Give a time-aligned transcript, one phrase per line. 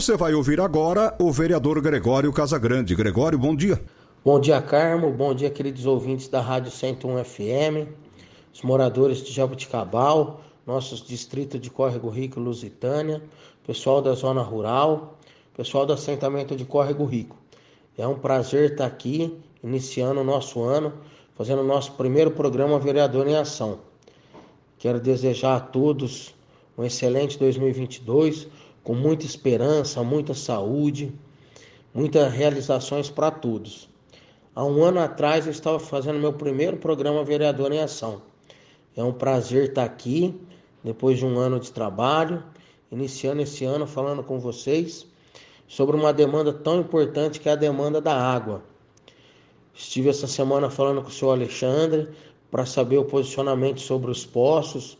[0.00, 2.94] Você vai ouvir agora o vereador Gregório Casagrande.
[2.94, 3.78] Gregório, bom dia.
[4.24, 5.12] Bom dia, Carmo.
[5.12, 7.86] Bom dia, queridos ouvintes da Rádio 101 FM,
[8.50, 13.22] os moradores de Jabuticabal, nossos distritos de Córrego Rico e Lusitânia,
[13.66, 15.18] pessoal da zona rural,
[15.54, 17.36] pessoal do assentamento de Córrego Rico.
[17.98, 20.94] É um prazer estar aqui, iniciando o nosso ano,
[21.34, 23.80] fazendo o nosso primeiro programa Vereador em Ação.
[24.78, 26.34] Quero desejar a todos
[26.78, 28.48] um excelente 2022
[28.82, 31.12] com muita esperança, muita saúde,
[31.94, 33.88] muitas realizações para todos.
[34.54, 38.22] Há um ano atrás eu estava fazendo meu primeiro programa Vereador em Ação.
[38.96, 40.38] É um prazer estar aqui,
[40.82, 42.42] depois de um ano de trabalho,
[42.90, 45.06] iniciando esse ano falando com vocês
[45.68, 48.62] sobre uma demanda tão importante que é a demanda da água.
[49.72, 52.08] Estive essa semana falando com o senhor Alexandre
[52.50, 54.98] para saber o posicionamento sobre os poços.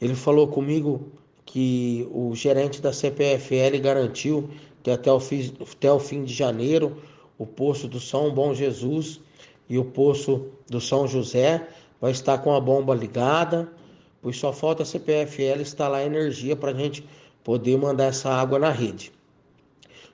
[0.00, 1.12] Ele falou comigo
[1.54, 4.50] que o gerente da CPFL garantiu
[4.82, 7.00] que até o fim, até o fim de janeiro
[7.38, 9.20] o poço do São Bom Jesus
[9.68, 11.64] e o poço do São José
[12.00, 13.72] vai estar com a bomba ligada,
[14.20, 17.06] pois só falta a CPFL instalar energia para a gente
[17.44, 19.12] poder mandar essa água na rede.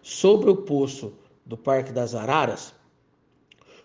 [0.02, 1.10] Sobre o poço
[1.46, 2.74] do Parque das Araras,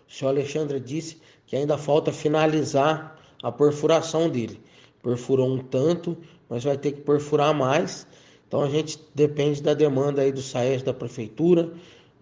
[0.06, 4.60] o senhor Alexandre disse que ainda falta finalizar a perfuração dele.
[5.02, 8.06] Perfurou um tanto mas vai ter que perfurar mais.
[8.48, 11.72] Então a gente depende da demanda aí do SAES da prefeitura,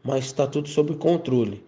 [0.03, 1.65] mas está tudo sob controle.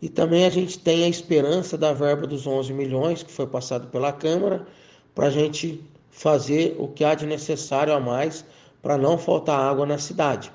[0.00, 3.86] E também a gente tem a esperança da verba dos 11 milhões que foi passado
[3.88, 4.66] pela Câmara
[5.14, 8.44] para a gente fazer o que há de necessário a mais
[8.82, 10.52] para não faltar água na cidade,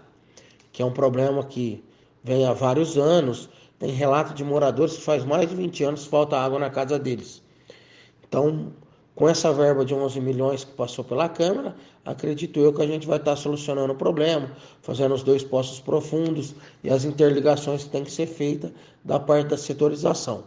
[0.74, 1.84] que é um problema que
[2.24, 3.50] vem há vários anos.
[3.80, 7.42] Tem relato de moradores que faz mais de 20 anos falta água na casa deles.
[8.28, 8.74] Então,
[9.18, 13.08] com essa verba de 11 milhões que passou pela Câmara, acredito eu que a gente
[13.08, 14.52] vai estar solucionando o problema,
[14.84, 18.72] fazendo os dois postos profundos e as interligações que tem que ser feitas
[19.04, 20.44] da parte da setorização.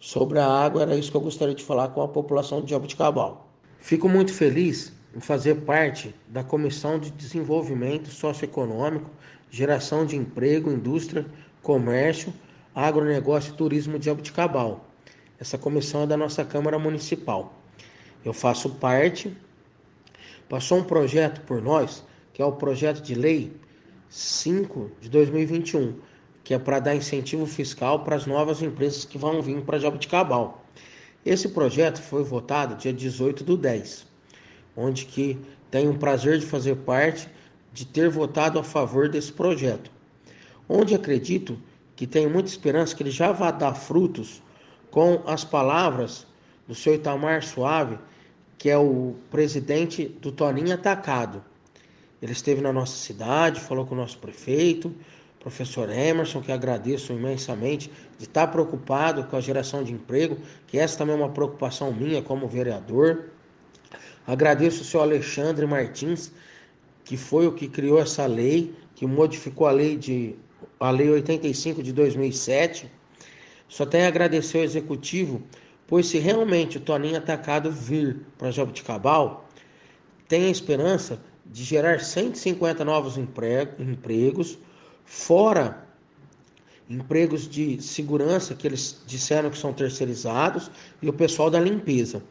[0.00, 3.46] Sobre a água, era isso que eu gostaria de falar com a população de Jabuticabal.
[3.78, 9.08] Fico muito feliz em fazer parte da Comissão de Desenvolvimento Socioeconômico,
[9.48, 11.24] Geração de Emprego, Indústria,
[11.62, 12.34] Comércio,
[12.74, 14.84] Agronegócio e Turismo de Jabuticabal.
[15.38, 17.61] Essa comissão é da nossa Câmara Municipal
[18.24, 19.36] eu faço parte.
[20.48, 23.52] Passou um projeto por nós, que é o projeto de lei
[24.08, 25.94] 5 de 2021,
[26.44, 30.62] que é para dar incentivo fiscal para as novas empresas que vão vir para Jabuticabal.
[31.24, 34.06] Esse projeto foi votado dia 18 do 10,
[34.76, 35.38] onde que
[35.70, 37.28] tenho o prazer de fazer parte
[37.72, 39.90] de ter votado a favor desse projeto.
[40.68, 41.58] Onde acredito
[41.96, 44.42] que tenho muita esperança que ele já vai dar frutos
[44.90, 46.26] com as palavras
[46.72, 47.98] do seu Itamar Suave,
[48.56, 51.44] que é o presidente do Toninho Atacado.
[52.22, 54.90] Ele esteve na nossa cidade, falou com o nosso prefeito,
[55.38, 60.96] professor Emerson, que agradeço imensamente de estar preocupado com a geração de emprego, que essa
[60.96, 63.26] também é uma preocupação minha como vereador.
[64.26, 66.32] Agradeço o senhor Alexandre Martins,
[67.04, 70.34] que foi o que criou essa lei, que modificou a lei de
[70.80, 72.90] a lei 85 de 2007.
[73.68, 75.42] Só tenho a agradecer ao executivo
[75.92, 79.46] Pois se realmente o Toninho Atacado vir para Jabuticabal,
[80.26, 84.58] tem a esperança de gerar 150 novos empregos,
[85.04, 85.86] fora
[86.88, 90.70] empregos de segurança que eles disseram que são terceirizados
[91.02, 92.22] e o pessoal da limpeza.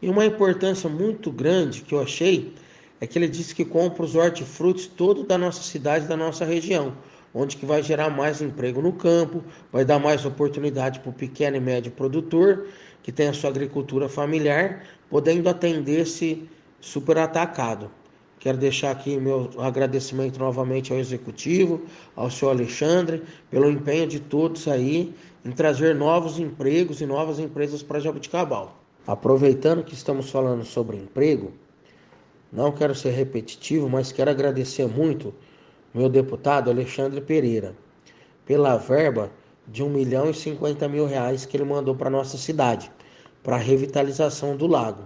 [0.00, 2.54] E uma importância muito grande que eu achei
[3.00, 6.96] é que ele disse que compra os hortifrutos todo da nossa cidade, da nossa região,
[7.34, 9.42] onde que vai gerar mais emprego no campo,
[9.72, 12.66] vai dar mais oportunidade para o pequeno e médio produtor
[13.02, 16.48] que tem a sua agricultura familiar, podendo atender esse
[16.80, 17.90] super atacado.
[18.38, 21.82] Quero deixar aqui meu agradecimento novamente ao executivo,
[22.14, 25.14] ao senhor Alexandre, pelo empenho de todos aí
[25.44, 28.76] em trazer novos empregos e novas empresas para Jabuticabal.
[29.06, 31.52] Aproveitando que estamos falando sobre emprego,
[32.52, 35.34] não quero ser repetitivo, mas quero agradecer muito
[35.94, 37.74] meu deputado Alexandre Pereira
[38.44, 39.30] pela verba
[39.66, 42.90] de 1 milhão e 50 mil reais que ele mandou para nossa cidade
[43.42, 45.04] para a revitalização do lago.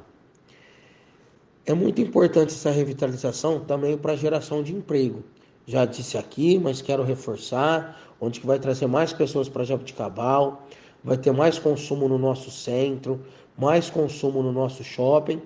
[1.64, 5.22] É muito importante essa revitalização também para a geração de emprego.
[5.64, 10.66] já disse aqui, mas quero reforçar, onde que vai trazer mais pessoas para Jabuticabal,
[11.04, 13.20] vai ter mais consumo no nosso centro,
[13.56, 15.40] mais consumo no nosso shopping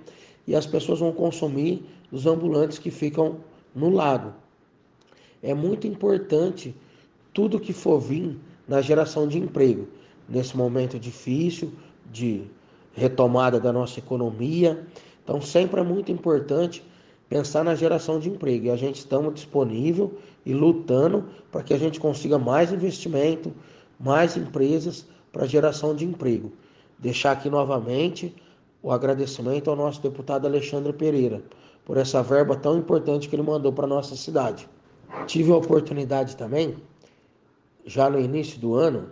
[0.46, 3.38] e as pessoas vão consumir dos ambulantes que ficam
[3.74, 4.32] no lago.
[5.46, 6.74] É muito importante
[7.32, 9.86] tudo que for vir na geração de emprego
[10.28, 11.72] nesse momento difícil
[12.12, 12.42] de
[12.92, 14.84] retomada da nossa economia.
[15.22, 16.82] Então sempre é muito importante
[17.28, 18.66] pensar na geração de emprego.
[18.66, 23.52] E a gente estamos disponível e lutando para que a gente consiga mais investimento,
[24.00, 26.50] mais empresas para geração de emprego.
[26.98, 28.34] Deixar aqui novamente
[28.82, 31.40] o agradecimento ao nosso deputado Alexandre Pereira
[31.84, 34.68] por essa verba tão importante que ele mandou para a nossa cidade.
[35.26, 36.76] Tive a oportunidade também,
[37.84, 39.10] já no início do ano,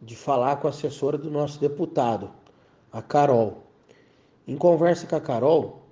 [0.00, 2.30] de falar com a assessora do nosso deputado,
[2.92, 3.62] a Carol.
[4.46, 5.82] Em conversa com a Carol,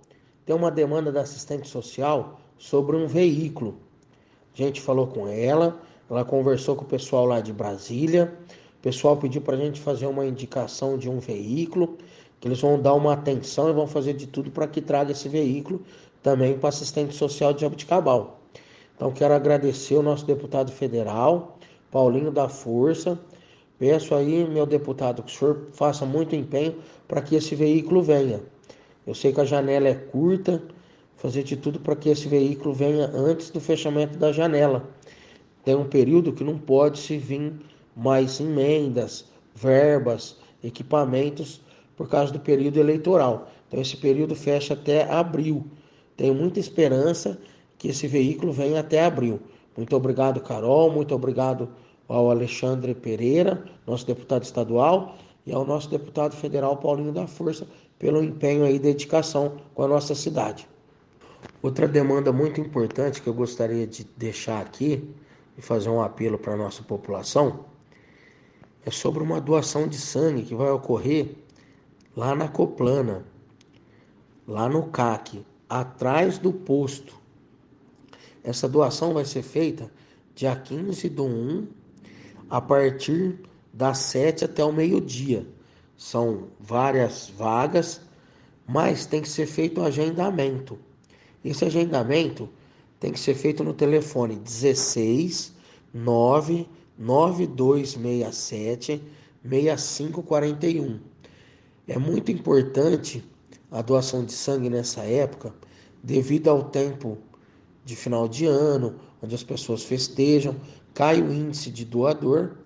[0.45, 3.77] tem uma demanda da assistente social sobre um veículo.
[4.55, 8.39] A gente falou com ela, ela conversou com o pessoal lá de Brasília.
[8.79, 11.97] O pessoal pediu para a gente fazer uma indicação de um veículo,
[12.41, 15.29] que eles vão dar uma atenção e vão fazer de tudo para que traga esse
[15.29, 15.83] veículo
[16.23, 18.44] também para assistente social de Jabuticabal.
[18.97, 21.59] Então quero agradecer o nosso deputado federal,
[21.91, 23.19] Paulinho da Força.
[23.79, 26.77] Peço aí, meu deputado, que o senhor faça muito empenho
[27.09, 28.41] para que esse veículo venha.
[29.07, 30.63] Eu sei que a janela é curta,
[31.17, 34.89] fazer de tudo para que esse veículo venha antes do fechamento da janela.
[35.65, 37.53] Tem um período que não pode se vir
[37.97, 39.25] mais emendas,
[39.55, 41.61] verbas, equipamentos
[41.97, 43.49] por causa do período eleitoral.
[43.67, 45.67] Então esse período fecha até abril.
[46.17, 47.39] Tenho muita esperança
[47.85, 49.39] que esse veículo venha até abril.
[49.77, 50.91] Muito obrigado, Carol.
[50.91, 51.69] Muito obrigado
[52.09, 57.67] ao Alexandre Pereira, nosso deputado estadual, e ao nosso deputado federal Paulinho da Força,
[57.99, 60.67] pelo empenho e dedicação com a nossa cidade.
[61.63, 65.07] Outra demanda muito importante que eu gostaria de deixar aqui
[65.59, 67.67] e fazer um apelo para a nossa população
[68.87, 71.35] é sobre uma doação de sangue que vai ocorrer
[72.17, 73.27] lá na Coplana,
[74.49, 77.23] lá no CAC, atrás do posto.
[78.45, 79.91] Essa doação vai ser feita
[80.35, 81.67] dia 15 do 1
[82.51, 83.41] a partir
[83.73, 85.47] das 7 até o meio-dia.
[85.97, 88.01] São várias vagas,
[88.67, 90.79] mas tem que ser feito o agendamento.
[91.43, 92.49] Esse agendamento
[93.01, 95.55] tem que ser feito no telefone 16
[95.93, 96.69] 9
[96.99, 99.03] 9267
[99.43, 101.01] 6541.
[101.87, 103.23] É muito importante
[103.71, 105.55] a doação de sangue nessa época,
[106.03, 107.19] devido ao tempo
[107.85, 110.57] de final de ano, onde as pessoas festejam,
[110.95, 112.57] cai o índice de doador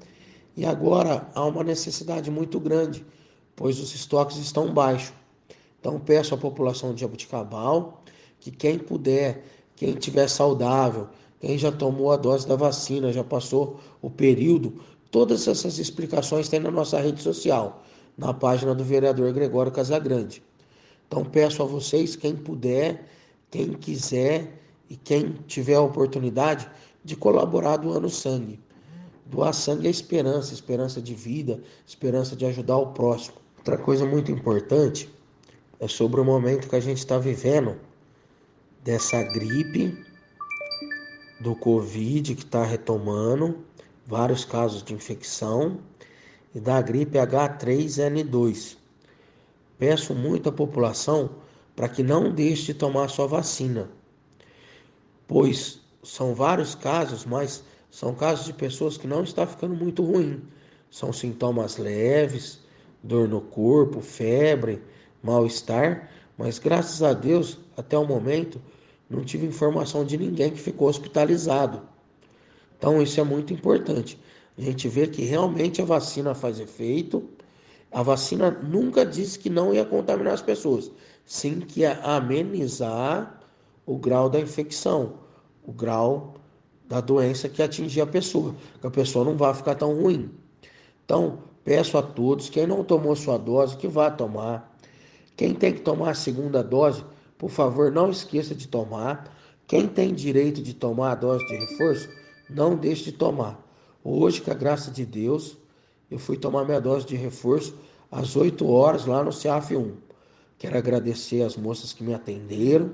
[0.57, 3.05] e agora há uma necessidade muito grande
[3.59, 5.13] pois os estoques estão baixos.
[5.81, 8.05] Então peço à população de Jabuticabal
[8.39, 9.45] que quem puder,
[9.75, 11.09] quem estiver saudável,
[11.41, 14.81] quem já tomou a dose da vacina, já passou o período,
[15.11, 17.83] todas essas explicações tem na nossa rede social,
[18.17, 20.41] na página do vereador Gregório Casagrande.
[21.09, 23.09] Então peço a vocês, quem puder,
[23.51, 26.69] quem quiser e quem tiver a oportunidade
[27.05, 28.61] de colaborar doando sangue.
[29.27, 33.37] Doar sangue é esperança, esperança de vida, esperança de ajudar o próximo.
[33.59, 35.11] Outra coisa muito importante
[35.79, 37.77] é sobre o momento que a gente está vivendo
[38.83, 40.03] dessa gripe
[41.41, 43.59] do Covid que está retomando,
[44.07, 45.79] vários casos de infecção
[46.55, 48.77] e da gripe H3N2.
[49.79, 51.31] Peço muito à população
[51.77, 53.89] para que não deixe de tomar sua vacina,
[55.29, 60.43] pois são vários casos, mas são casos de pessoas que não está ficando muito ruim.
[60.91, 62.61] São sintomas leves,
[63.03, 64.83] dor no corpo, febre,
[65.23, 68.61] mal-estar, mas graças a Deus, até o momento,
[69.09, 71.83] não tive informação de ninguém que ficou hospitalizado.
[72.79, 74.19] Então, isso é muito importante.
[74.57, 77.29] A gente vê que realmente a vacina faz efeito.
[77.91, 80.91] A vacina nunca disse que não ia contaminar as pessoas,
[81.25, 83.38] sim que ia amenizar
[83.89, 85.15] o grau da infecção,
[85.65, 86.35] o grau
[86.87, 90.31] da doença que atingir a pessoa, que a pessoa não vai ficar tão ruim.
[91.05, 94.75] Então, Peço a todos, quem não tomou sua dose, que vá tomar.
[95.37, 97.05] Quem tem que tomar a segunda dose,
[97.37, 99.37] por favor, não esqueça de tomar.
[99.67, 102.09] Quem tem direito de tomar a dose de reforço,
[102.49, 103.63] não deixe de tomar.
[104.03, 105.59] Hoje, com a graça de Deus,
[106.11, 107.75] eu fui tomar minha dose de reforço
[108.11, 109.93] às 8 horas lá no CAF 1.
[110.59, 112.93] Quero agradecer as moças que me atenderam,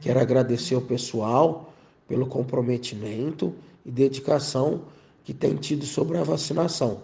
[0.00, 1.72] quero agradecer o pessoal
[2.08, 4.82] pelo comprometimento e dedicação
[5.24, 7.02] que tem tido sobre a vacinação.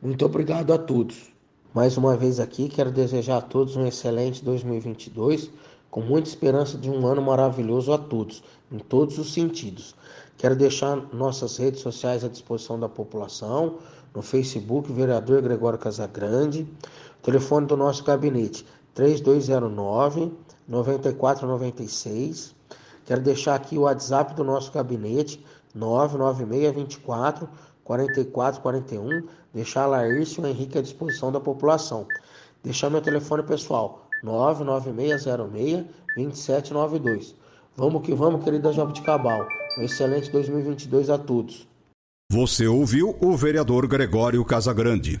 [0.00, 1.34] Muito obrigado a todos.
[1.74, 5.50] Mais uma vez aqui, quero desejar a todos um excelente 2022
[5.90, 9.94] com muita esperança de um ano maravilhoso a todos, em todos os sentidos.
[10.36, 13.78] Quero deixar nossas redes sociais à disposição da população,
[14.14, 16.66] no Facebook, vereador Gregório Casagrande,
[17.22, 18.64] telefone do nosso gabinete
[18.94, 20.32] 3209
[20.68, 22.54] 9496.
[23.04, 25.44] Quero deixar aqui o WhatsApp do nosso gabinete
[25.74, 27.48] 99624
[27.84, 29.28] 4441.
[29.54, 32.06] Deixar a Laírcio e o Henrique à disposição da população.
[32.62, 35.84] Deixar meu telefone pessoal 99606
[36.16, 37.34] 2792.
[37.76, 39.46] Vamos que vamos, querida Jabuticabal.
[39.78, 41.68] Um excelente 2022 a todos.
[42.32, 45.20] Você ouviu o vereador Gregório Casagrande.